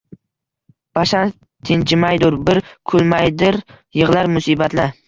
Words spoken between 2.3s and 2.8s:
bir